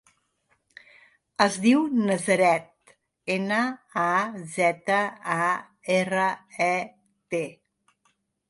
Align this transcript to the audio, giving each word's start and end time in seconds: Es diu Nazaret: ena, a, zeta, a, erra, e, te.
Es 1.43 1.57
diu 1.65 1.83
Nazaret: 2.11 2.95
ena, 3.35 3.59
a, 4.07 4.07
zeta, 4.57 4.99
a, 5.37 5.53
erra, 6.01 6.27
e, 6.73 6.75
te. 7.35 7.47